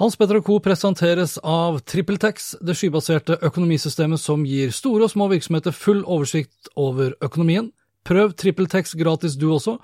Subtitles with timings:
[0.00, 0.54] Hans Petter Co.
[0.64, 7.10] presenteres av TrippelTex, det skybaserte økonomisystemet som gir store og små virksomheter full oversikt over
[7.20, 7.66] økonomien.
[8.08, 9.74] Prøv TrippelTex gratis du også,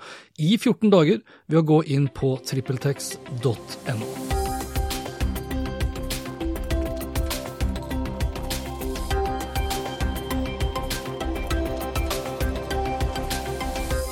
[0.41, 4.07] i 14 dager, ved å gå inn på trippeltex.no.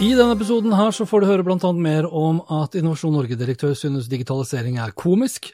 [0.05, 4.05] I denne episoden her så får du høre annet mer om at Innovasjon Norge-direktør synes
[4.11, 5.49] digitalisering er komisk.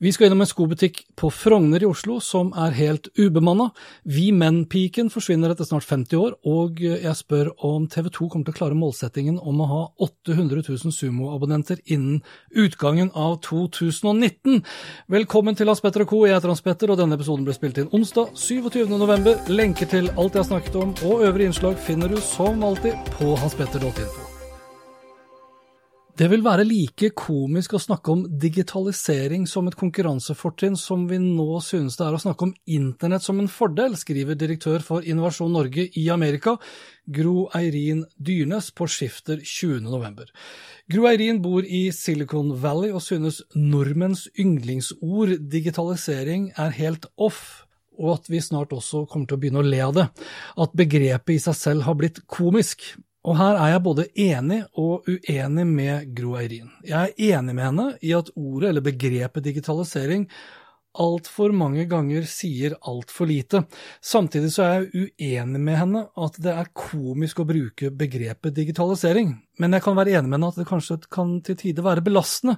[0.00, 3.66] Vi skal innom en skobutikk på Frogner i Oslo som er helt ubemanna.
[4.08, 8.54] Vi Menn-piken forsvinner etter snart 50 år, og jeg spør om TV 2 kommer til
[8.54, 14.64] å klare målsettingen om å ha 800 000 Sumo-abonnenter innen utgangen av 2019.
[15.12, 16.24] Velkommen til Hans Petter og co.
[16.24, 19.52] Jeg heter Hans Petter, og denne episoden ble spilt inn onsdag 27.11.
[19.52, 23.36] Lenker til alt jeg har snakket om og øvrige innslag finner du som alltid på
[23.44, 24.29] hanspetter.info.
[26.20, 31.62] Det vil være like komisk å snakke om digitalisering som et konkurransefortrinn som vi nå
[31.64, 35.86] synes det er å snakke om internett som en fordel, skriver direktør for Innovasjon Norge
[35.96, 36.58] i Amerika,
[37.08, 40.28] Gro Eirin Dyrnes, på Skifter 20.11.
[40.92, 47.62] Gro Eirin bor i Silicon Valley og synes nordmenns yndlingsord digitalisering er helt off
[47.96, 50.10] og at vi snart også kommer til å begynne å le av det.
[50.60, 52.92] At begrepet i seg selv har blitt komisk.
[53.28, 56.70] Og her er jeg både enig og uenig med Gro Eirin.
[56.88, 60.24] Jeg er enig med henne i at ordet eller begrepet digitalisering
[60.98, 63.62] altfor mange ganger sier altfor lite.
[64.02, 69.36] Samtidig så er jeg uenig med henne at det er komisk å bruke begrepet digitalisering.
[69.60, 72.54] Men jeg kan være enig med henne at det kanskje kan til tider være belastende.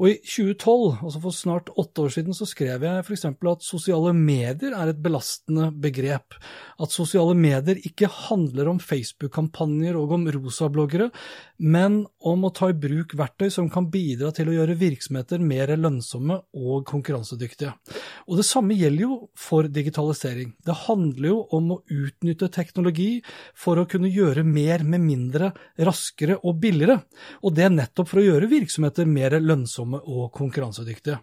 [0.00, 3.26] Og i 2012, altså for snart åtte år siden, så skrev jeg f.eks.
[3.28, 6.34] at sosiale medier er et belastende begrep.
[6.80, 11.10] At sosiale medier ikke handler om Facebook-kampanjer og om rosabloggere,
[11.60, 15.70] men om å ta i bruk verktøy som kan bidra til å gjøre virksomheter mer
[15.76, 17.76] lønnsomme og konkurransedyktige.
[18.26, 20.56] Og det samme gjelder jo for digitalisering.
[20.66, 23.20] Det handler jo om å utnytte teknologi
[23.54, 26.98] for å kunne gjøre mer med mindre, raskere og billigere,
[27.44, 31.18] og det er nettopp for å gjøre virksomheter mer lønnsomme og konkurransedyktige.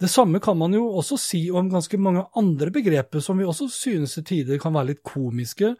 [0.00, 3.68] Det samme kan man jo også si om ganske mange andre begreper som vi også
[3.72, 5.74] synes til tider kan være litt komiske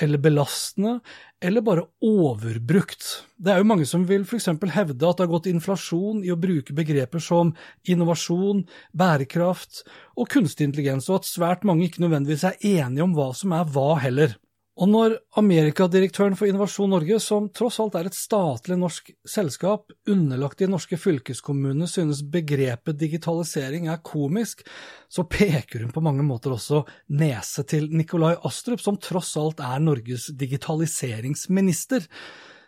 [0.00, 0.98] eller belastende,
[1.42, 3.06] eller bare overbrukt.
[3.36, 4.50] Det er jo mange som vil f.eks.
[4.50, 7.54] hevde at det har gått inflasjon i å bruke begreper som
[7.88, 9.82] innovasjon, bærekraft
[10.16, 13.68] og kunstig intelligens, og at svært mange ikke nødvendigvis er enige om hva som er
[13.72, 14.36] hva heller.
[14.80, 20.62] Og når Amerikadirektøren for Innovasjon Norge, som tross alt er et statlig norsk selskap underlagt
[20.62, 24.64] de norske fylkeskommunene, synes begrepet digitalisering er komisk,
[25.12, 26.80] så peker hun på mange måter også
[27.12, 32.08] nese til Nikolai Astrup, som tross alt er Norges digitaliseringsminister.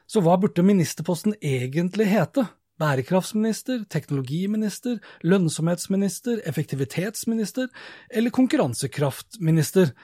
[0.04, 2.44] Så hva burde ministerposten egentlig hete?
[2.82, 7.72] Bærekraftsminister, teknologiminister, lønnsomhetsminister, effektivitetsminister
[8.12, 9.94] eller konkurransekraftminister?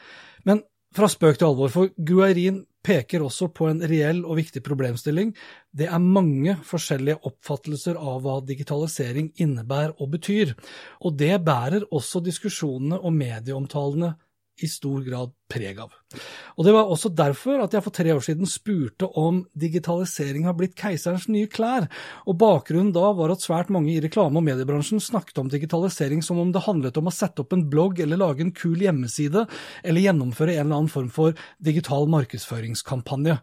[0.49, 0.65] Men
[0.97, 5.35] fra spøk til alvor, for Guairin peker også på en reell og viktig problemstilling.
[5.75, 10.55] Det er mange forskjellige oppfattelser av hva digitalisering innebærer og betyr,
[11.05, 14.15] og det bærer også diskusjonene og medieomtalene
[14.65, 15.93] i stor grad preg av.
[16.57, 20.57] Og Det var også derfor at jeg for tre år siden spurte om digitalisering har
[20.59, 21.89] blitt keiserens nye klær,
[22.27, 26.41] og bakgrunnen da var at svært mange i reklame- og mediebransjen snakket om digitalisering som
[26.43, 29.47] om det handlet om å sette opp en blogg eller lage en kul hjemmeside,
[29.85, 33.39] eller gjennomføre en eller annen form for digital markedsføringskampanje.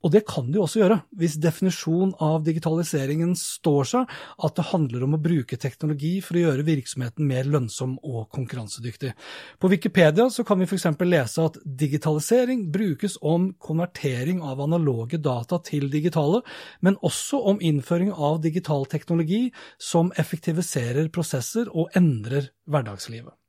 [0.00, 5.04] Og det kan de også gjøre, hvis definisjonen av digitaliseringen står seg, at det handler
[5.04, 9.12] om å bruke teknologi for å gjøre virksomheten mer lønnsom og konkurransedyktig.
[9.60, 10.88] På Wikipedia kan vi f.eks.
[11.04, 16.40] lese at digitalisering brukes om konvertering av analoge data til digitale,
[16.80, 23.39] men også om innføring av digital teknologi som effektiviserer prosesser og endrer hverdagslivet.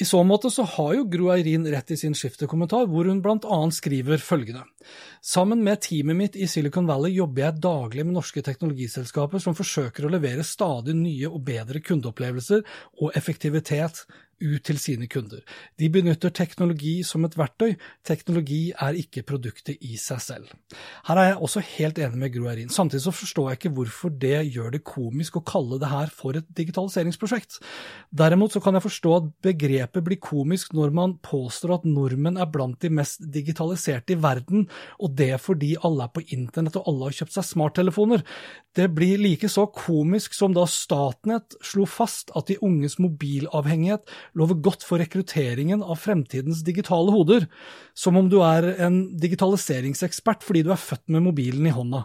[0.00, 3.44] I så måte så har jo Gro Eirin rett i sin skiftekommentar, hvor hun blant
[3.44, 4.64] annet skriver følgende.
[5.20, 10.06] Sammen med teamet mitt i Silicon Valley jobber jeg daglig med norske teknologiselskaper som forsøker
[10.06, 12.64] å levere stadig nye og bedre kundeopplevelser
[13.02, 14.06] og effektivitet
[14.40, 15.42] ut til sine kunder.
[15.78, 17.74] De benytter teknologi som et verktøy,
[18.06, 20.52] teknologi er ikke produktet i seg selv.
[21.08, 22.72] Her er jeg også helt enig med Gro Eirin.
[22.72, 26.38] Samtidig så forstår jeg ikke hvorfor det gjør det komisk å kalle det her for
[26.38, 27.60] et digitaliseringsprosjekt.
[28.10, 32.50] Derimot så kan jeg forstå at begrepet blir komisk når man påstår at nordmenn er
[32.50, 34.66] blant de mest digitaliserte i verden,
[34.98, 38.24] og det fordi alle er på internett og alle har kjøpt seg smarttelefoner.
[38.76, 44.06] Det blir like så komisk som da Statnett slo fast at de unges mobilavhengighet
[44.38, 47.48] lover godt for rekrutteringen av fremtidens digitale hoder,
[47.98, 52.04] som om du er en digitaliseringsekspert fordi du er født med mobilen i hånda.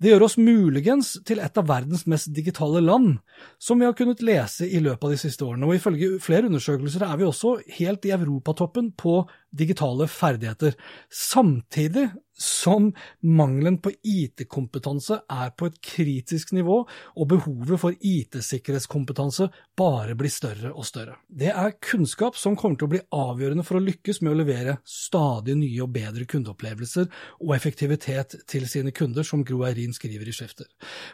[0.00, 3.18] Det gjør oss muligens til et av verdens mest digitale land,
[3.60, 7.04] som vi har kunnet lese i løpet av de siste årene, og ifølge flere undersøkelser
[7.04, 9.20] er vi også helt i europatoppen på
[9.52, 10.72] digitale ferdigheter.
[11.12, 12.90] Samtidig som
[13.24, 16.82] mangelen på IT-kompetanse er på et kritisk nivå,
[17.16, 19.48] og behovet for IT-sikkerhetskompetanse
[19.78, 21.16] bare blir større og større.
[21.28, 24.76] Det er kunnskap som kommer til å bli avgjørende for å lykkes med å levere
[24.84, 27.08] stadig nye og bedre kundeopplevelser
[27.40, 30.68] og effektivitet til sine kunder, som Gro Eirin skriver i Skifter.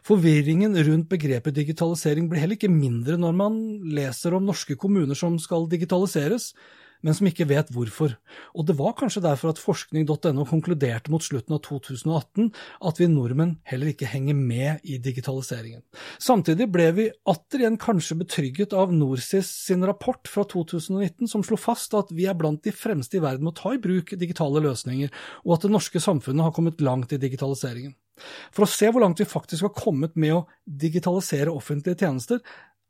[0.06, 3.58] Forvirringen rundt begrepet digitalisering blir heller ikke mindre når man
[3.94, 6.52] leser om norske kommuner som skal digitaliseres
[7.02, 8.14] men som ikke vet hvorfor.
[8.56, 12.50] Og det var kanskje derfor at forskning.no konkluderte mot slutten av 2018
[12.88, 15.82] at vi nordmenn heller ikke henger med i digitaliseringen.
[16.22, 21.58] Samtidig ble vi atter igjen kanskje betrygget av NorSIS sin rapport fra 2019 som slo
[21.60, 24.62] fast at vi er blant de fremste i verden med å ta i bruk digitale
[24.62, 25.10] løsninger,
[25.44, 27.94] og at det norske samfunnet har kommet langt i digitaliseringen.
[28.52, 32.42] For å se hvor langt vi faktisk har kommet med å digitalisere offentlige tjenester,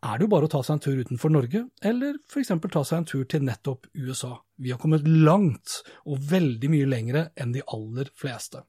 [0.03, 2.51] er det jo bare å ta seg en tur utenfor Norge, eller f.eks.
[2.51, 4.33] ta seg en tur til nettopp USA.
[4.63, 8.65] Vi har kommet langt, og veldig mye lengre enn de aller fleste.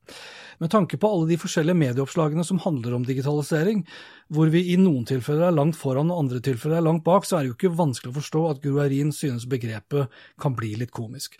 [0.61, 3.81] Med tanke på alle de forskjellige medieoppslagene som handler om digitalisering,
[4.33, 7.39] hvor vi i noen tilfeller er langt foran og andre tilfeller er langt bak, så
[7.39, 10.93] er det jo ikke vanskelig å forstå at Gro Eirin synes begrepet kan bli litt
[10.93, 11.37] komisk.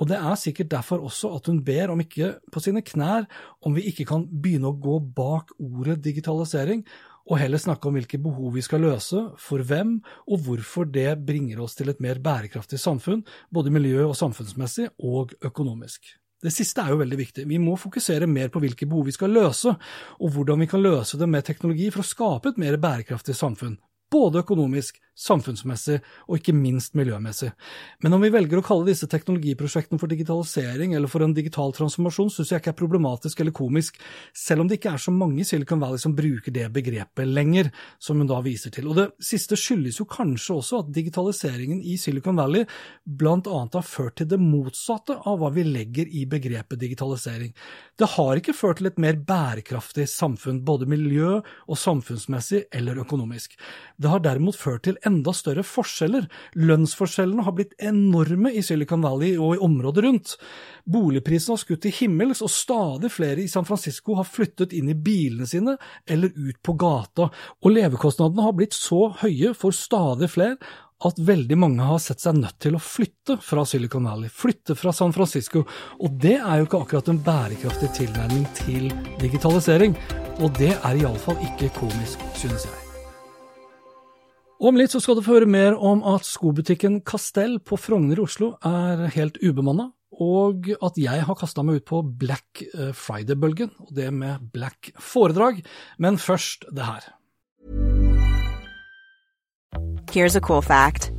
[0.00, 3.28] Og det er sikkert derfor også at hun ber, om ikke på sine knær,
[3.64, 6.82] om vi ikke kan begynne å gå bak ordet digitalisering,
[7.24, 9.96] og heller snakke om hvilke behov vi skal løse, for hvem,
[10.28, 15.32] og hvorfor det bringer oss til et mer bærekraftig samfunn, både miljø- og samfunnsmessig og
[15.44, 16.12] økonomisk.
[16.44, 17.46] Det siste er jo veldig viktig.
[17.48, 19.72] Vi må fokusere mer på hvilke behov vi skal løse,
[20.20, 23.78] og hvordan vi kan løse det med teknologi for å skape et mer bærekraftig samfunn,
[24.12, 27.52] både økonomisk, samfunnsmessig og ikke minst miljømessig.
[28.02, 32.32] Men om vi velger å kalle disse teknologiprosjektene for digitalisering eller for en digital transformasjon,
[32.34, 34.00] syns jeg ikke er problematisk eller komisk,
[34.34, 37.70] selv om det ikke er så mange i Silicon Valley som bruker det begrepet lenger,
[38.02, 38.90] som hun da viser til.
[38.90, 42.66] Og det siste skyldes jo kanskje også at digitaliseringen i Silicon Valley
[43.04, 47.54] blant annet har ført til det motsatte av hva vi legger i begrepet digitalisering.
[47.98, 53.54] Det har ikke ført til et mer bærekraftig samfunn, både miljø- og samfunnsmessig eller økonomisk.
[53.96, 56.28] Det har derimot ført til enda større forskjeller.
[56.58, 60.36] Lønnsforskjellene har blitt enorme i Silicon Valley og i området rundt.
[60.84, 64.96] Boligprisene har skutt til himmels, og stadig flere i San Francisco har flyttet inn i
[64.96, 67.30] bilene sine eller ut på gata,
[67.64, 70.58] og levekostnadene har blitt så høye for stadig flere
[71.04, 74.92] at veldig mange har sett seg nødt til å flytte fra Silicon Valley, flytte fra
[74.94, 75.64] San Francisco.
[76.00, 78.88] Og det er jo ikke akkurat en bærekraftig tilnærming til
[79.20, 79.98] digitalisering.
[80.40, 82.83] Og det er iallfall ikke komisk, synes jeg.
[84.60, 88.22] Om litt så skal du få høre mer om at skobutikken Castell på Frogner i
[88.22, 93.72] Oslo er helt ubemanna, og at jeg har kasta meg ut på Black eh, Friday-bølgen,
[93.82, 95.64] og det med Black foredrag.
[95.98, 97.10] Men først det her.
[100.12, 101.10] Here's a cool fact.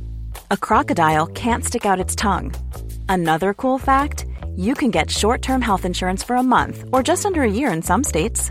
[0.50, 2.52] A crocodile can't stick out its tongue.
[3.08, 4.24] Another cool fact,
[4.56, 7.82] you can get short-term health insurance for a month or just under a year in
[7.82, 8.50] some states.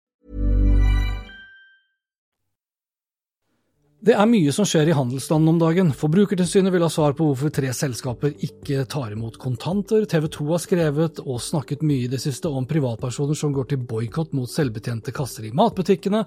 [4.01, 5.91] Det er mye som skjer i handelsstanden om dagen.
[5.93, 10.07] Forbrukertilsynet vil ha svar på hvorfor tre selskaper ikke tar imot kontanter.
[10.09, 13.83] TV 2 har skrevet og snakket mye i det siste om privatpersoner som går til
[13.91, 16.23] boikott mot selvbetjente kasser i matbutikkene.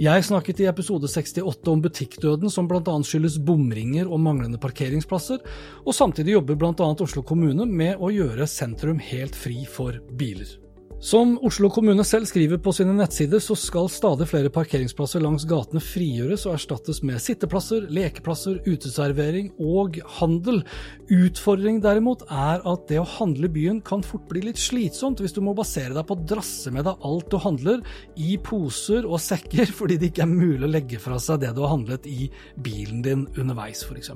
[0.00, 2.96] Jeg snakket i episode 68 om butikkdøden, som bl.a.
[3.04, 5.44] skyldes bomringer og manglende parkeringsplasser.
[5.84, 6.88] Og samtidig jobber bl.a.
[7.04, 10.69] Oslo kommune med å gjøre sentrum helt fri for biler.
[11.00, 15.80] Som Oslo kommune selv skriver på sine nettsider, så skal stadig flere parkeringsplasser langs gatene
[15.80, 20.60] frigjøres og erstattes med sitteplasser, lekeplasser, uteservering og handel.
[21.08, 25.32] Utfordring derimot er at det å handle i byen kan fort bli litt slitsomt hvis
[25.32, 27.80] du må basere deg på å drasse med deg alt du handler
[28.20, 31.64] i poser og sekker, fordi det ikke er mulig å legge fra seg det du
[31.64, 32.28] har handlet i
[32.60, 34.12] bilen din underveis, f.eks.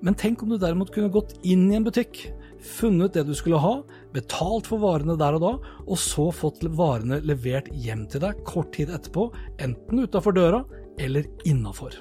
[0.00, 2.24] Men tenk om du derimot kunne gått inn i en butikk
[2.66, 3.74] funnet det du skulle ha,
[4.14, 5.52] betalt for varene der og da,
[5.86, 9.28] og så fått varene levert hjem til deg kort tid etterpå,
[9.62, 10.64] enten utafor døra
[11.02, 11.94] eller innafor.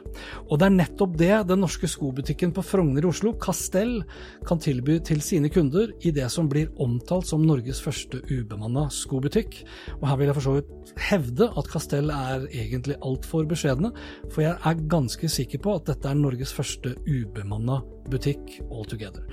[0.50, 4.00] Og det er nettopp det den norske skobutikken på Frogner i Oslo, Castell,
[4.48, 9.62] kan tilby til sine kunder i det som blir omtalt som Norges første ubemanna skobutikk.
[10.00, 13.92] Og her vil jeg for så vidt hevde at Castell er egentlig altfor beskjedne,
[14.32, 19.24] for jeg er ganske sikker på at dette er Norges første ubemanna butikk altogether.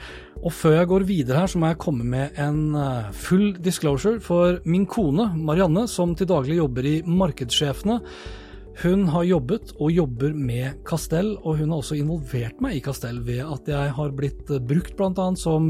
[0.42, 4.20] Og før jeg går videre her, så må jeg komme med en eh, full disclosure,
[4.20, 8.00] for min kone Marianne, som til daglig jobber i Markedssjefene,
[8.80, 13.20] hun har jobbet og jobber med Castell, og hun har også involvert meg i Castell
[13.26, 15.26] ved at jeg har blitt brukt bl.a.
[15.36, 15.68] som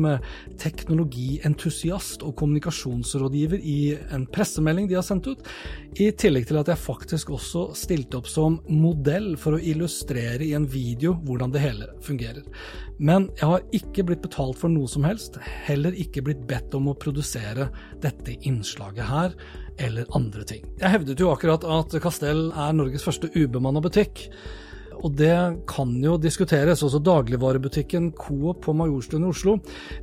[0.62, 3.78] teknologientusiast og kommunikasjonsrådgiver i
[4.14, 5.42] en pressemelding de har sendt ut,
[5.98, 10.54] i tillegg til at jeg faktisk også stilte opp som modell for å illustrere i
[10.56, 12.46] en video hvordan det hele fungerer.
[13.02, 15.34] Men jeg har ikke blitt betalt for noe som helst,
[15.66, 17.66] heller ikke blitt bedt om å produsere
[18.02, 19.34] dette innslaget her
[19.82, 20.62] eller andre ting.
[20.78, 24.28] Jeg hevdet jo akkurat at Castell er Norges første ubemanna butikk.
[25.02, 25.34] Og det
[25.70, 26.82] kan jo diskuteres.
[26.86, 29.56] Også dagligvarebutikken Coop på Majorstuen i Oslo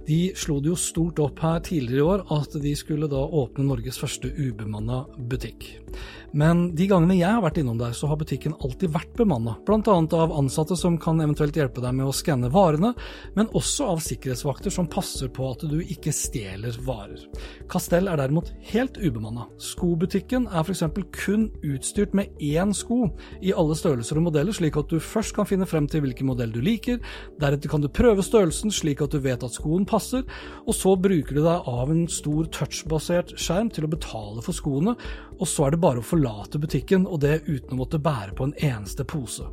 [0.07, 3.67] de slo det jo stort opp her tidligere i år at de skulle da åpne
[3.67, 5.67] Norges første ubemanna butikk.
[6.31, 9.95] Men de gangene jeg har vært innom der, så har butikken alltid vært bemanna, bl.a.
[10.19, 12.91] av ansatte som kan eventuelt hjelpe deg med å skanne varene,
[13.37, 17.23] men også av sikkerhetsvakter som passer på at du ikke stjeler varer.
[17.71, 19.47] Castell er derimot helt ubemanna.
[19.61, 20.85] Skobutikken er f.eks.
[21.17, 23.07] kun utstyrt med én sko
[23.41, 26.51] i alle størrelser og modeller, slik at du først kan finne frem til hvilken modell
[26.53, 26.99] du liker,
[27.41, 30.25] deretter kan du prøve størrelsen slik at du vet at skoen passer,
[30.65, 34.95] og så bruker du deg av en stor touchbasert skjerm til å betale for skoene,
[35.39, 38.49] og så er det bare å forlate butikken, og det uten å måtte bære på
[38.49, 39.47] en eneste pose.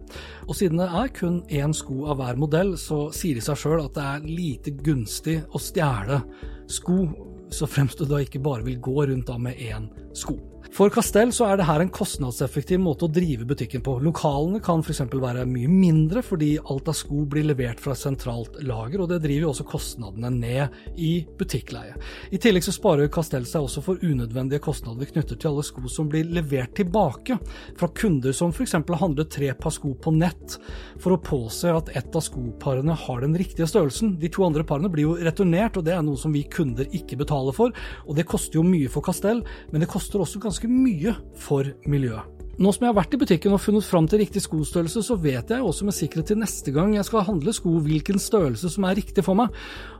[0.46, 3.84] Og siden det er kun én sko av hver modell, så sier det seg sjøl
[3.84, 6.22] at det er lite gunstig å stjele
[6.70, 7.04] sko,
[7.52, 10.38] så fremst du da ikke bare vil gå rundt da med én sko.
[10.76, 13.94] For Castell så er det her en kostnadseffektiv måte å drive butikken på.
[14.04, 14.98] Lokalene kan f.eks.
[15.08, 19.46] være mye mindre fordi alt av sko blir levert fra sentralt lager, og det driver
[19.46, 21.94] jo også kostnadene ned i butikkleie.
[22.28, 26.10] I tillegg så sparer Castell seg også for unødvendige kostnader knyttet til alle sko som
[26.12, 27.38] blir levert tilbake
[27.80, 28.76] fra kunder som f.eks.
[28.76, 30.58] har handlet tre par sko på nett
[31.00, 34.18] for å påse at ett av skoparene har den riktige størrelsen.
[34.20, 37.16] De to andre parene blir jo returnert, og det er noe som vi kunder ikke
[37.24, 37.72] betaler for,
[38.04, 39.40] og det koster jo mye for Castell,
[39.72, 42.32] men det koster også ganske ganske mye for miljøet.
[42.56, 45.50] Nå som jeg har vært i butikken og funnet fram til riktig skostørrelse, så vet
[45.50, 48.96] jeg også med sikkerhet til neste gang jeg skal handle sko hvilken størrelse som er
[48.96, 49.52] riktig for meg.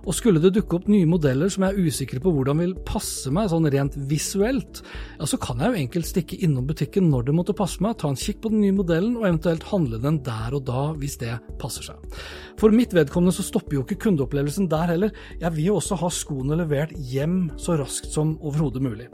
[0.07, 3.31] Og skulle det dukke opp nye modeller som jeg er usikker på hvordan vil passe
[3.35, 4.83] meg sånn rent visuelt,
[5.19, 8.13] ja så kan jeg jo enkelt stikke innom butikken når det måtte passe meg, ta
[8.13, 11.35] en kikk på den nye modellen og eventuelt handle den der og da hvis det
[11.61, 12.19] passer seg.
[12.61, 16.13] For mitt vedkommende så stopper jo ikke kundeopplevelsen der heller, jeg vil jo også ha
[16.15, 19.11] skoene levert hjem så raskt som overhodet mulig.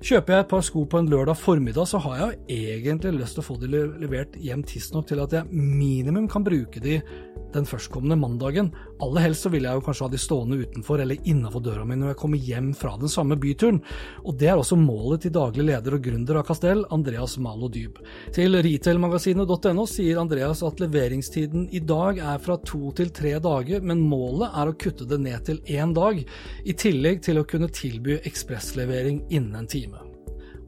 [0.00, 3.36] Kjøper jeg et par sko på en lørdag formiddag, så har jeg jo egentlig lyst
[3.36, 3.68] til å få de
[4.00, 6.98] levert hjem tidsnok til at jeg minimum kan bruke de
[7.54, 8.70] den førstkommende mandagen.
[9.02, 11.98] Aller helst så vil jeg jo kanskje ha de stående utenfor eller innafor døra mi
[12.00, 13.80] når jeg kommer hjem fra den samme byturen.
[14.24, 18.00] Og det er også målet til daglig leder og gründer av Castell, Andreas Malo Dyb.
[18.36, 24.04] Til retailmagasinet.no sier Andreas at leveringstiden i dag er fra to til tre dager, men
[24.04, 26.22] målet er å kutte det ned til én dag,
[26.64, 30.09] i tillegg til å kunne tilby ekspresslevering innen en time.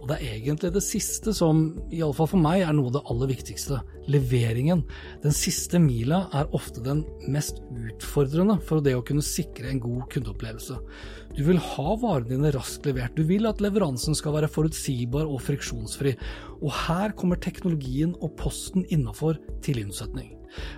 [0.02, 1.60] Og det er egentlig det siste som,
[1.94, 3.78] iallfall for meg, er noe av det aller viktigste.
[4.10, 4.82] Leveringen.
[5.22, 10.08] Den siste mila er ofte den mest utfordrende for det å kunne sikre en god
[10.10, 10.80] kundeopplevelse.
[11.38, 13.14] Du vil ha varene dine raskt levert.
[13.14, 16.16] Du vil at leveransen skal være forutsigbar og friksjonsfri.
[16.58, 20.34] Og her kommer teknologien og posten innafor til innsetning.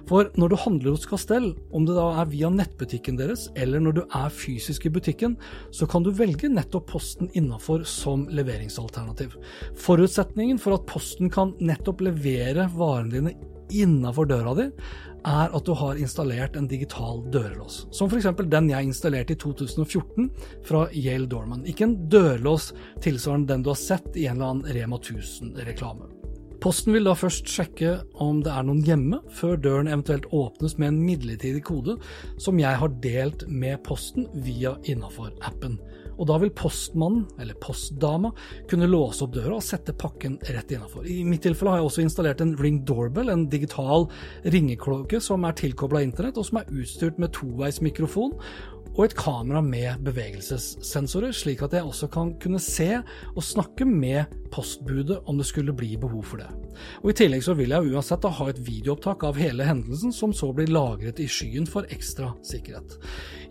[0.08, 3.98] For når du handler hos Castell, om det da er via nettbutikken deres eller når
[3.98, 5.38] du er fysisk i butikken,
[5.74, 9.34] så kan du velge nettopp Posten innafor som leveringsalternativ.
[9.80, 13.34] Forutsetningen for at Posten kan nettopp levere varene dine
[13.72, 14.68] innafor døra di,
[15.24, 17.84] er at du har installert en digital dørlås.
[17.96, 18.28] Som f.eks.
[18.52, 20.28] den jeg installerte i 2014
[20.68, 21.64] fra Yale Dorman.
[21.64, 22.72] Ikke en dørlås
[23.04, 26.13] tilsvarende den du har sett i en eller annen Rema 1000-reklame.
[26.64, 27.90] Posten vil da først sjekke
[28.24, 31.98] om det er noen hjemme, før døren eventuelt åpnes med en midlertidig kode
[32.40, 35.76] som jeg har delt med Posten via innafor-appen
[36.18, 38.30] og da vil postmannen, eller postdama,
[38.70, 41.06] kunne låse opp døra og sette pakken rett innafor.
[41.10, 44.06] I mitt tilfelle har jeg også installert en Ring Doorbell, en digital
[44.54, 48.36] ringeklokke som er tilkobla internett, og som er utstyrt med toveismikrofon
[48.94, 52.90] og et kamera med bevegelsessensorer, slik at jeg også kan kunne se
[53.34, 56.48] og snakke med postbudet om det skulle bli behov for det.
[57.02, 60.52] Og I tillegg så vil jeg uansett ha et videoopptak av hele hendelsen, som så
[60.54, 62.98] blir lagret i skyen for ekstra sikkerhet.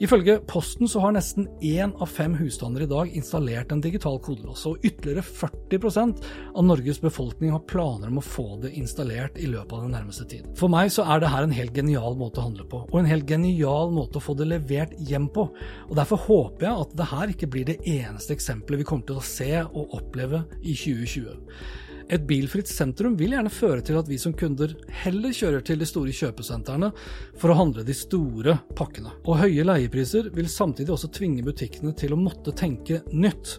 [0.01, 4.65] Ifølge Posten så har nesten én av fem husstander i dag installert en digital kodelås,
[4.69, 6.23] og ytterligere 40%
[6.55, 10.27] av Norges befolkning har planer om å få det installert i løpet av den nærmeste
[10.29, 10.50] tid.
[10.59, 13.09] For meg så er det her en helt genial måte å handle på, og en
[13.09, 15.47] helt genial måte å få det levert hjem på.
[15.89, 19.21] Og Derfor håper jeg at det her ikke blir det eneste eksempelet vi kommer til
[19.21, 21.92] å se og oppleve i 2020.
[22.12, 25.88] Et bilfritt sentrum vil gjerne føre til at vi som kunder heller kjører til de
[25.88, 26.91] store kjøpesentrene
[27.39, 29.13] for å handle de store pakkene.
[29.24, 33.57] Og høye leiepriser vil samtidig også tvinge butikkene til å måtte tenke nytt.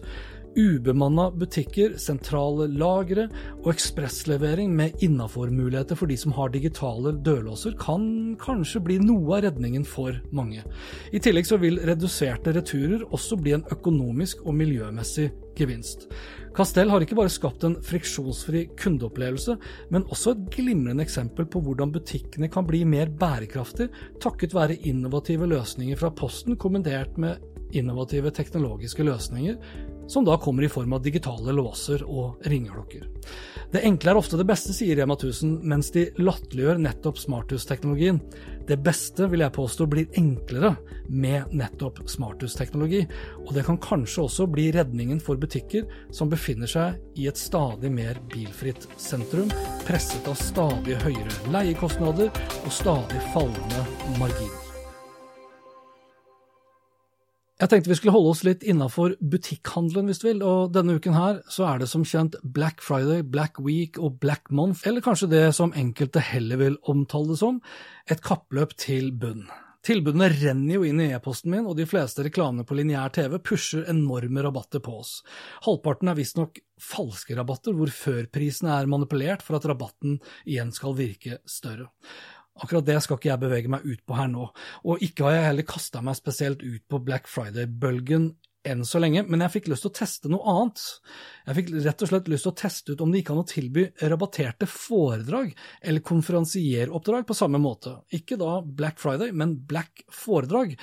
[0.55, 3.25] Ubemanna butikker, sentrale lagre
[3.61, 9.49] og ekspresslevering med innafor-muligheter for de som har digitale dørlåser, kan kanskje bli noe av
[9.49, 10.63] redningen for mange.
[11.11, 15.27] I tillegg så vil reduserte returer også bli en økonomisk og miljømessig
[15.59, 16.07] gevinst.
[16.55, 19.57] Castell har ikke bare skapt en friksjonsfri kundeopplevelse,
[19.91, 23.91] men også et glimrende eksempel på hvordan butikkene kan bli mer bærekraftige
[24.23, 27.43] takket være innovative løsninger fra Posten kombinert med
[27.75, 29.59] innovative teknologiske løsninger
[30.07, 33.07] som da kommer i form av digitale låser og ringeklokker.
[33.71, 38.19] Det enkle er ofte det beste, sier Rema 1000, mens de latterliggjør nettopp smarthusteknologien.
[38.69, 40.75] Det beste, vil jeg påstå, blir enklere
[41.09, 43.03] med nettopp smarthusteknologi,
[43.43, 47.91] og det kan kanskje også bli redningen for butikker som befinner seg i et stadig
[47.93, 49.51] mer bilfritt sentrum,
[49.85, 52.31] presset av stadig høyere leiekostnader
[52.63, 53.89] og stadig fallende
[54.21, 54.64] marginer.
[57.55, 61.15] Jeg tenkte vi skulle holde oss litt innafor butikkhandelen, hvis du vil, og denne uken
[61.15, 65.31] her så er det som kjent Black Friday, Black Week og Black Month, eller kanskje
[65.31, 67.61] det som enkelte heller vil omtale det som,
[68.11, 69.45] et kappløp til bunn.
[69.85, 73.87] Tilbudene renner jo inn i e-posten min, og de fleste reklamene på lineær TV pusher
[73.87, 75.19] enorme rabatter på oss.
[75.63, 81.37] Halvparten er visstnok falske rabatter, hvor førprisene er manipulert for at rabatten igjen skal virke
[81.47, 81.91] større.
[82.63, 84.47] Akkurat det skal ikke jeg bevege meg ut på her nå,
[84.87, 88.29] og ikke har jeg heller kasta meg spesielt ut på Black Friday-bølgen
[88.67, 90.83] enn så lenge, men jeg fikk lyst til å teste noe annet.
[91.45, 93.47] Jeg fikk rett og slett lyst til å teste ut om det gikk an å
[93.49, 95.51] tilby rabatterte foredrag
[95.81, 97.97] eller konferansieroppdrag på samme måte.
[98.15, 100.75] Ikke da Black Friday, men Black foredrag.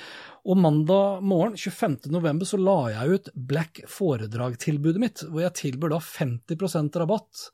[0.43, 2.09] Og mandag morgen 25.
[2.11, 7.47] november så la jeg ut Black foredrag-tilbudet mitt, hvor jeg tilbyr da 50% rabatt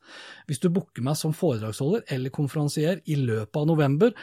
[0.50, 4.14] hvis du booker meg som foredragsholder eller konferansier i løpet av november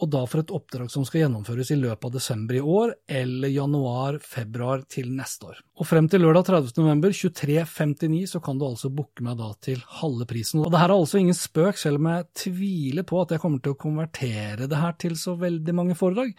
[0.00, 3.52] og da for et oppdrag som skal gjennomføres i løpet av desember i år eller
[3.52, 5.60] januar-februar til neste år.
[5.78, 6.72] Og frem til lørdag 30.
[6.80, 10.62] november 23.59 så kan du altså booke meg da til halve prisen.
[10.64, 13.62] Og det her er altså ingen spøk, selv om jeg tviler på at jeg kommer
[13.62, 16.32] til å konvertere det her til så veldig mange foredrag.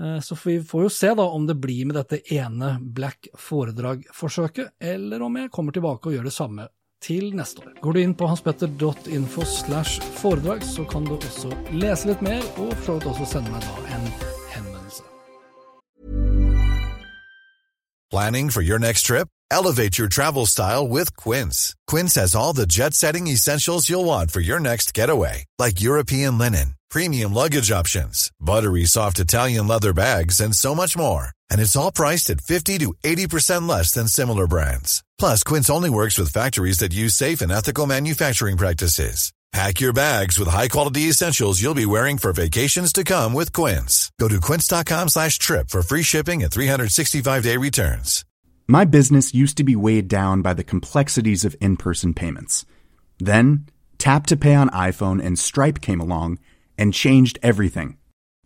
[0.00, 4.78] Eh, så vi får jo se da om det blir med dette ene Black foredrag-forsøket,
[4.80, 6.68] eller om jeg kommer tilbake og gjør det samme
[7.04, 7.72] til neste år.
[7.82, 12.74] Går du inn på hanspetter.info slash foredrag, så kan du også lese litt mer, og
[12.74, 14.06] for så vidt også sende meg da en
[14.54, 15.02] henvendelse.
[18.10, 19.28] Planning for your next trip?
[19.50, 21.74] Elevate your travel style with Quince.
[21.86, 26.74] Quince has all the jet-setting essentials you'll want for your next getaway, like European linen,
[26.90, 31.30] premium luggage options, buttery soft Italian leather bags, and so much more.
[31.50, 35.04] And it's all priced at 50 to 80% less than similar brands.
[35.18, 39.32] Plus, Quince only works with factories that use safe and ethical manufacturing practices.
[39.52, 44.12] Pack your bags with high-quality essentials you'll be wearing for vacations to come with Quince.
[44.20, 48.24] Go to quince.com slash trip for free shipping and 365-day returns.
[48.66, 52.66] My business used to be weighed down by the complexities of in-person payments.
[53.18, 56.38] Then, Tap to Pay on iPhone and Stripe came along
[56.76, 57.97] and changed everything.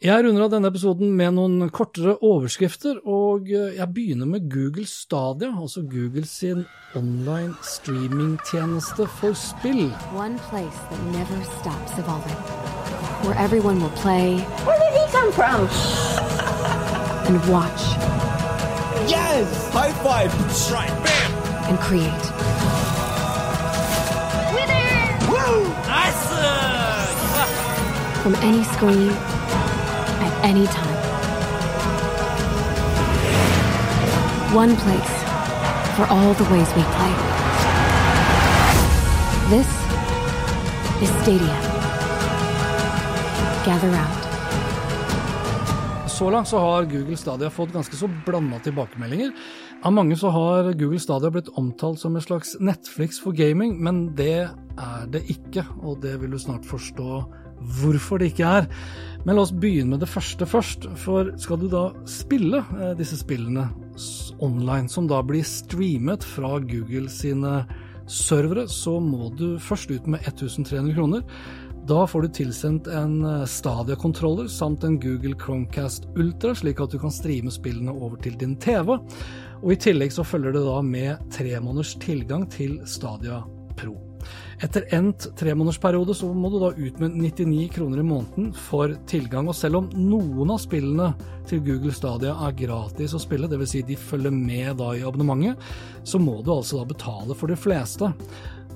[0.00, 5.50] Jeg runder av denne episoden med noen kortere overskrifter, og jeg begynner med Google Stadia,
[5.52, 6.62] altså Google sin
[6.96, 9.90] online streamingtjeneste for spill.
[10.16, 12.38] One place that never stops evolving.
[13.28, 14.40] Where everyone will play.
[14.64, 15.68] Where did he come from?
[17.28, 17.84] And watch.
[19.04, 19.52] Yes!
[19.76, 20.32] High five!
[20.48, 20.96] Strike!
[21.04, 21.30] Bam!
[21.68, 22.24] And create.
[24.56, 24.96] Winner!
[25.28, 25.68] Woo!
[25.92, 26.24] Nice!
[28.22, 29.12] From any screen,
[30.40, 30.66] at any.
[34.54, 35.14] One place
[35.96, 37.14] for all the ways we play.
[39.50, 39.68] This
[41.02, 41.56] is Stadia.
[43.64, 44.16] Gather out.
[46.08, 49.32] Så langt så har Google Stadia fått ganske så blanda tilbakemeldinger.
[49.82, 54.14] Av mange så har Google Stadia blitt omtalt som en slags Netflix for gaming, men
[54.16, 54.48] det
[54.78, 57.22] er det ikke, og det vil du snart forstå
[57.60, 58.68] hvorfor det ikke er.
[59.24, 60.86] Men la oss begynne med det første først.
[61.00, 63.68] For skal du da spille eh, disse spillene
[64.40, 67.64] online, som da blir streamet fra Google sine
[68.10, 71.26] servere, så må du først ut med 1300 kroner.
[71.90, 77.00] Da får du tilsendt en eh, Stadia-kontroller samt en Google Chromecast Ultra, slik at du
[77.02, 78.96] kan streame spillene over til din TV.
[79.60, 83.42] Og I tillegg så følger det da med tre måneders tilgang til Stadia
[83.76, 84.09] Pro.
[84.60, 89.48] Etter endt tremånedersperiode så må du da ut med 99 kroner i måneden for tilgang.
[89.48, 91.10] Og selv om noen av spillene
[91.48, 93.74] til Google Stadia er gratis å spille, dvs.
[93.74, 95.60] Si de følger med da i abonnementet,
[96.04, 98.12] så må du altså da betale for de fleste.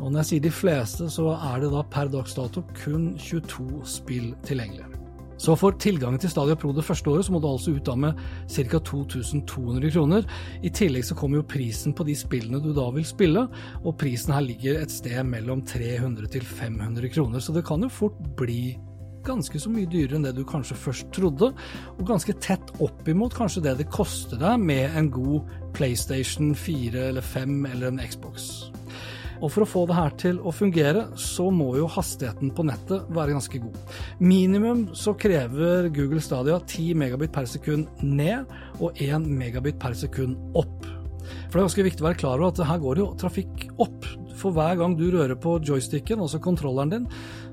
[0.01, 3.85] Og når jeg sier de fleste, så er det da per dags dato kun 22
[3.89, 5.04] spill tilgjengelig.
[5.37, 7.97] Så for tilgangen til Stadia Pro det første året, så må du altså ut da
[7.99, 8.21] med
[8.51, 8.79] ca.
[8.79, 10.27] 2200 kroner.
[10.63, 13.47] I tillegg så kommer jo prisen på de spillene du da vil spille,
[13.83, 17.93] og prisen her ligger et sted mellom 300 til 500 kroner, så det kan jo
[17.93, 18.77] fort bli
[19.25, 21.51] ganske så mye dyrere enn det du kanskje først trodde,
[21.97, 27.25] og ganske tett oppimot kanskje det det koster deg med en god PlayStation 4 eller
[27.25, 28.69] 5 eller en Xbox.
[29.41, 33.09] Og for å få det her til å fungere, så må jo hastigheten på nettet
[33.15, 33.79] være ganske god.
[34.23, 40.39] Minimum så krever Google Stadia 10 megabit per sekund ned og 1 megabit per sekund
[40.59, 40.87] opp.
[41.25, 44.07] For det er ganske viktig å være klar over at her går jo trafikk opp.
[44.39, 47.07] For hver gang du rører på joysticken, altså kontrolleren din,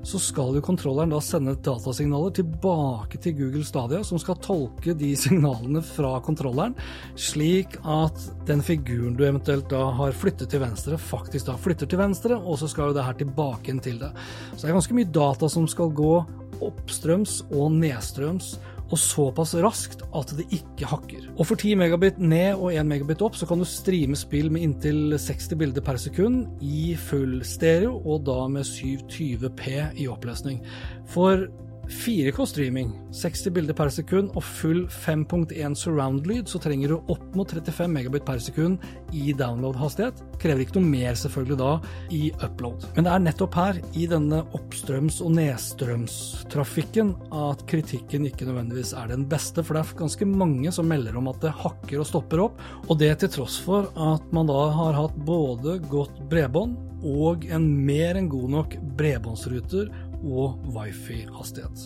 [0.06, 5.12] så skal jo kontrolleren da sende datasignaler tilbake til Google Stadia, som skal tolke de
[5.18, 6.74] signalene fra kontrolleren,
[7.14, 8.18] slik at
[8.48, 12.58] den figuren du eventuelt da har flyttet til venstre, faktisk da flytter til venstre, og
[12.60, 14.12] så skal jo det her tilbake inn til det.
[14.54, 16.14] Så det er ganske mye data som skal gå
[16.62, 18.54] oppstrøms og nedstrøms
[18.92, 21.24] og såpass raskt at det ikke hakker.
[21.38, 24.66] Og for 10 megabit ned og 1 megabit opp, så kan du streame spill med
[24.66, 30.60] inntil 60 bilder per sekund i full stereo, og da med 720P i oppløsning.
[31.08, 31.48] For
[31.92, 37.90] 4K-streaming, 60 bilder per sekund og full 5.1 surround-lyd, så trenger du opp mot 35
[37.92, 40.22] megabit per sekund i download-hastighet.
[40.42, 41.70] Krever ikke noe mer selvfølgelig da
[42.14, 42.86] i upload.
[42.96, 47.12] Men det er nettopp her, i denne oppstrøms- og nedstrømstrafikken,
[47.44, 49.62] at kritikken ikke nødvendigvis er den beste.
[49.62, 52.98] For det er ganske mange som melder om at det hakker og stopper opp, og
[53.02, 58.18] det til tross for at man da har hatt både godt bredbånd og en mer
[58.18, 59.90] enn god nok bredbåndsruter
[60.22, 61.84] og wifi-hastighet.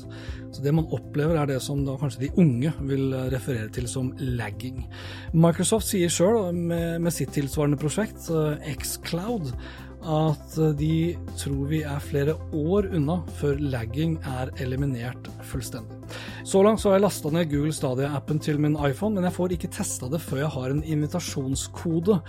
[0.52, 4.84] Så Det man opplever er det som kanskje de unge vil referere til som lagging.
[5.32, 8.30] Microsoft sier sjøl med, med, sitt tilsvarende prosjekt,
[8.76, 9.52] Xcloud,
[10.06, 15.98] at de tror vi er flere år unna før lagging er eliminert fullstendig.
[16.46, 19.56] Så langt så har jeg lasta ned Google Stadia-appen til min iPhone, men jeg får
[19.56, 22.20] ikke testa det før jeg har en invitasjonskode,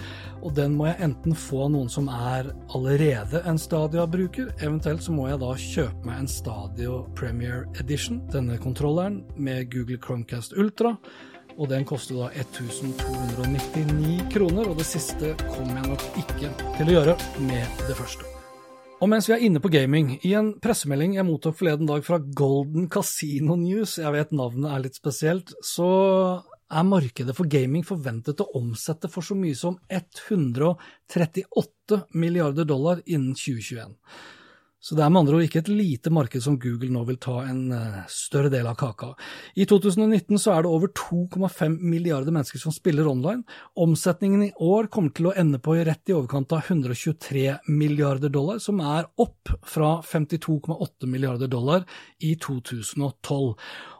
[0.42, 5.14] og den må jeg enten få av noen som er allerede en Stadia-bruker, eventuelt så
[5.14, 10.96] må jeg da kjøpe meg en Stadio Premier Edition, denne kontrolleren med Google Chromecast Ultra
[11.58, 16.98] og den koster da 1299 kroner, og det siste kommer jeg nok ikke til å
[16.98, 17.16] gjøre
[17.50, 18.34] med det første.
[18.98, 22.18] Og mens vi er inne på gaming, i en pressemelding jeg mottok forleden dag fra
[22.18, 25.90] Golden Casino News, jeg vet navnet er litt spesielt, så
[26.68, 33.36] er markedet for gaming forventet å omsette for så mye som 138 milliarder dollar innen
[33.38, 33.94] 2021.
[34.80, 37.40] Så det er med andre ord ikke et lite marked som Google nå vil ta
[37.50, 39.10] en uh, større del av kaka.
[39.58, 43.42] I 2019 så er det over 2,5 milliarder mennesker som spiller online.
[43.74, 48.62] Omsetningen i år kommer til å ende på rett i overkant av 123 milliarder dollar,
[48.62, 51.88] som er opp fra 52,8 milliarder dollar
[52.22, 53.56] i 2012.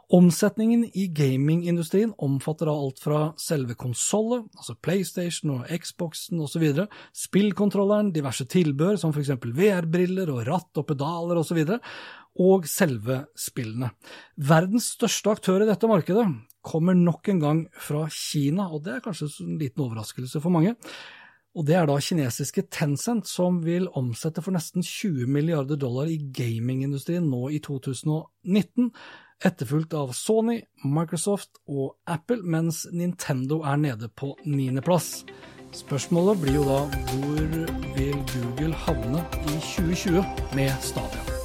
[0.08, 6.64] Omsetningen i gamingindustrien omfatter alt fra selve konsollet, altså PlayStation og Xboxen osv.,
[7.12, 9.34] spillkontrolleren, diverse tilbør som f.eks.
[9.36, 11.92] VR-briller og ratt og pedaler osv., og,
[12.40, 13.90] og selve spillene.
[14.48, 16.24] Verdens største aktør i dette markedet
[16.64, 20.72] kommer nok en gang fra Kina, og det er kanskje en liten overraskelse for mange.
[21.58, 26.20] Og det er da kinesiske Tencent, som vil omsette for nesten 20 milliarder dollar i
[26.32, 28.92] gamingindustrien nå i 2019
[29.44, 35.24] etterfulgt av Sony, Microsoft og Apple, mens Nintendo er nede på niendeplass.
[35.76, 36.78] Spørsmålet blir jo da
[37.12, 37.42] hvor
[37.98, 40.22] vil Google havne i 2020
[40.56, 41.38] med Stadia?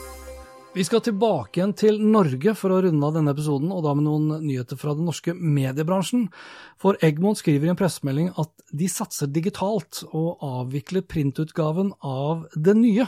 [0.74, 4.08] Vi skal tilbake igjen til Norge for å runde av denne episoden, og da med
[4.08, 6.32] noen nyheter fra den norske mediebransjen.
[6.82, 12.74] For Egmont skriver i en pressemelding at de satser digitalt og avvikler printutgaven av Det
[12.80, 13.06] nye.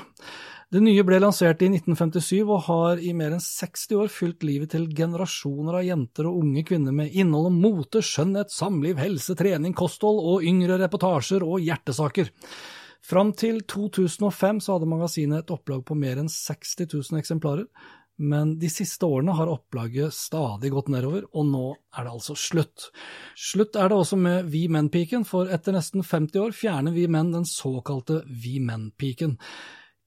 [0.76, 4.74] Det nye ble lansert i 1957 og har i mer enn 60 år fylt livet
[4.74, 9.72] til generasjoner av jenter og unge kvinner med innhold om mote, skjønnhet, samliv, helse, trening,
[9.72, 12.34] kosthold og yngre reportasjer og hjertesaker.
[13.08, 17.70] Fram til 2005 så hadde magasinet et opplag på mer enn 60 000 eksemplarer,
[18.20, 21.64] men de siste årene har opplaget stadig gått nedover, og nå
[21.96, 22.90] er det altså slutt.
[23.40, 27.32] Slutt er det også med Vi Menn-piken, for etter nesten 50 år fjerner Vi Menn
[27.32, 29.40] den såkalte Vi Menn-piken.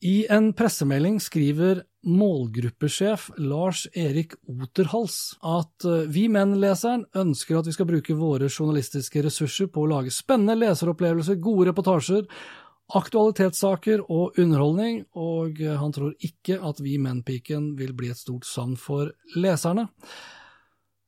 [0.00, 7.74] I en pressemelding skriver målgruppesjef Lars Erik Oterhals at eh, vi menn-leseren ønsker at vi
[7.74, 12.28] skal bruke våre journalistiske ressurser på å lage spennende leseropplevelser, gode reportasjer,
[12.94, 18.46] aktualitetssaker og underholdning, og eh, han tror ikke at Vi menn-piken vil bli et stort
[18.46, 19.88] savn for leserne.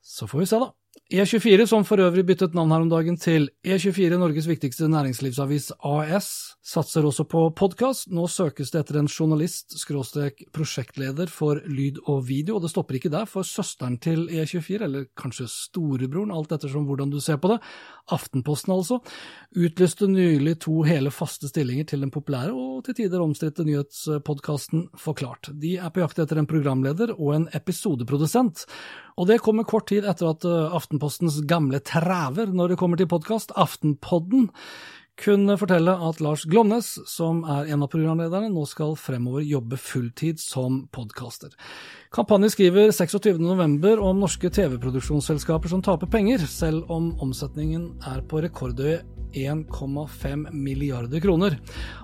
[0.02, 0.72] Så får vi se, da.
[1.10, 6.28] E24, som for øvrig byttet navn her om dagen til E24, Norges viktigste næringslivsavis AS,
[6.62, 8.06] satser også på podkast.
[8.14, 13.00] Nå søkes det etter en journalist, skråstrek prosjektleder for lyd og video, og det stopper
[13.00, 17.50] ikke der, for søsteren til E24, eller kanskje storebroren, alt ettersom hvordan du ser på
[17.56, 17.58] det,
[18.10, 19.00] Aftenposten altså,
[19.54, 25.52] utlyste nylig to hele faste stillinger til den populære og til tider omstridte nyhetspodkasten Forklart.
[25.58, 28.64] De er på jakt etter en programleder og en episodeprodusent,
[29.16, 33.10] og det kommer kort tid etter at eh, Aftenpostens gamle træver når det kommer til
[33.10, 34.50] podkast, Aftenpodden,
[35.20, 40.40] kunne fortelle at Lars Glomnes, som er en av programlederne, nå skal fremover jobbe fulltid
[40.40, 41.52] som podkaster.
[42.14, 49.02] Kampanjen skriver 26.11 om norske TV-produksjonsselskaper som taper penger, selv om omsetningen er på rekordhøye
[49.36, 51.58] 1,5 milliarder kroner.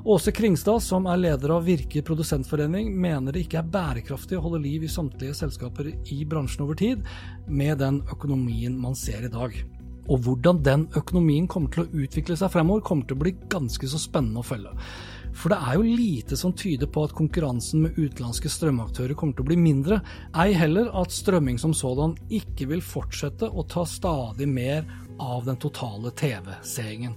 [0.05, 4.63] Åse Kringstad, som er leder av Virke produsentforening, mener det ikke er bærekraftig å holde
[4.63, 7.03] liv i samtlige selskaper i bransjen over tid,
[7.49, 9.59] med den økonomien man ser i dag.
[10.07, 13.89] Og hvordan den økonomien kommer til å utvikle seg fremover, kommer til å bli ganske
[13.91, 14.75] så spennende å følge.
[15.37, 19.45] For det er jo lite som tyder på at konkurransen med utenlandske strømaktører kommer til
[19.45, 20.01] å bli mindre,
[20.33, 24.87] ei heller at strømming som sådan ikke vil fortsette å ta stadig mer
[25.21, 27.15] av den totale TV-seingen.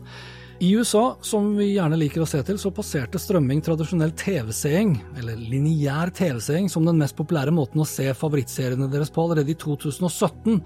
[0.59, 5.39] I USA, som vi gjerne liker å se til, så passerte strømming tradisjonell TV-seing, eller
[5.39, 10.59] lineær TV-seing, som den mest populære måten å se favorittseriene deres på allerede i 2017.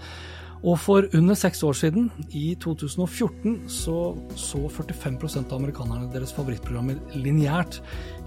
[0.64, 7.00] Og for under seks år siden, i 2014, så så 45% av amerikanerne deres favorittprogrammer
[7.20, 7.82] lineært.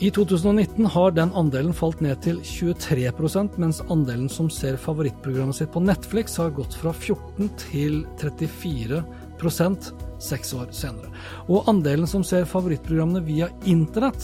[0.04, 5.72] I 2019 har den andelen falt ned til 23% mens andelen som ser favorittprogrammet sitt
[5.72, 9.90] på Netflix, har gått fra 14 til 34%
[10.22, 11.08] seks år senere.
[11.48, 14.20] Og andelen som ser favorittprogrammene via internett,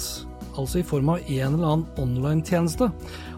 [0.53, 2.91] altså i form av en eller annen online-tjeneste,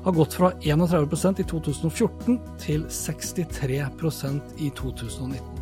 [0.04, 5.54] har gått fra 31% i 2014 til 63% i 2019.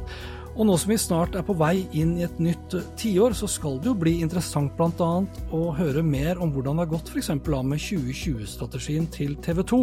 [0.52, 3.78] Og nå som vi snart er på vei inn i et nytt tiår, så skal
[3.80, 5.12] det jo bli interessant bl.a.
[5.48, 7.30] å høre mer om hvordan det har gått f.eks.
[7.40, 9.80] med 2020-strategien til TV 2.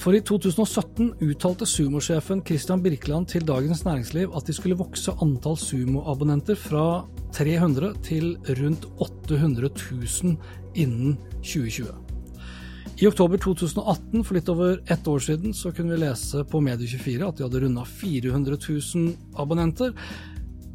[0.00, 5.58] For i 2017 uttalte sumosjefen Christian Birkeland til Dagens Næringsliv at de skulle vokse antall
[5.60, 7.02] sumoabonnenter fra
[7.36, 10.38] 300 til rundt 800 000
[10.78, 12.09] innen 2020.
[13.00, 17.22] I oktober 2018, for litt over ett år siden, så kunne vi lese på Medie24
[17.24, 19.94] at de hadde runda 400 000 abonnenter.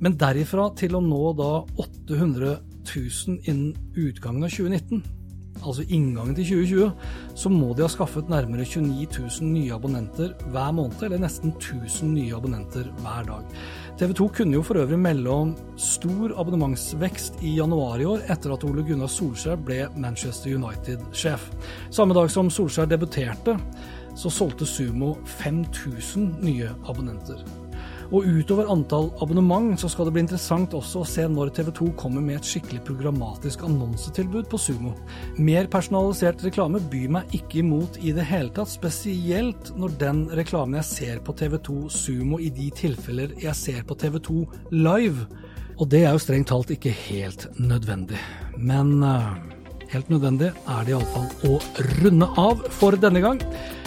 [0.01, 1.51] Men derifra til å nå da
[1.83, 2.55] 800
[2.89, 5.03] 000 innen utgangen av 2019,
[5.61, 10.73] altså inngangen til 2020, så må de ha skaffet nærmere 29 000 nye abonnenter hver
[10.73, 13.53] måned, eller nesten 1000 nye abonnenter hver dag.
[13.95, 18.51] TV 2 kunne jo for øvrig melde om stor abonnementsvekst i januar i år, etter
[18.51, 21.45] at Ole Gunnar Solskjær ble Manchester United-sjef.
[21.95, 23.55] Samme dag som Solskjær debuterte,
[24.19, 27.39] så solgte Sumo 5000 nye abonnenter.
[28.11, 31.87] Og utover antall abonnement så skal det bli interessant også å se når TV 2
[31.99, 34.93] kommer med et skikkelig programmatisk annonsetilbud på Sumo.
[35.41, 40.79] Mer personalisert reklame byr meg ikke imot i det hele tatt, spesielt når den reklamen
[40.81, 44.39] jeg ser på TV 2 Sumo i de tilfeller jeg ser på TV 2
[44.75, 45.27] live.
[45.75, 48.19] Og det er jo strengt talt ikke helt nødvendig.
[48.55, 49.33] Men uh,
[49.91, 51.57] helt nødvendig er det iallfall å
[51.99, 53.41] runde av for denne gang.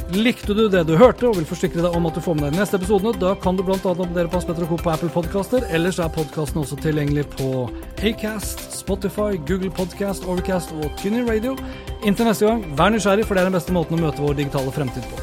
[0.09, 2.55] Likte du det du hørte og vil forsikre deg om at du får med deg
[2.55, 3.77] de neste episode, da kan du bl.a.
[3.77, 4.79] abonnere på Hans Petter Co.
[4.81, 5.67] på Apple Podcaster.
[5.69, 7.67] Ellers er podkasten også tilgjengelig på
[8.01, 11.53] Acast, Spotify, Google Podcast, Overcast og Tuning Radio.
[12.09, 14.73] Inntil neste gang, vær nysgjerrig, for det er den beste måten å møte vår digitale
[14.73, 15.21] fremtid på.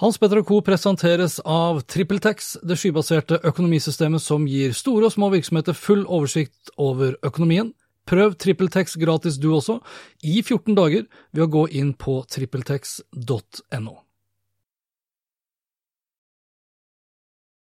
[0.00, 0.62] Hans Petter Co.
[0.64, 7.20] presenteres av TrippelTex, det skybaserte økonomisystemet som gir store og små virksomheter full oversikt over
[7.20, 7.75] økonomien.
[8.06, 9.80] Prøv TrippelTex gratis du også,
[10.22, 13.96] i 14 dager, ved å gå inn på trippeltex.no.